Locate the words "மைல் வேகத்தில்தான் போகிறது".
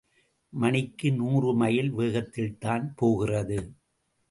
1.53-3.59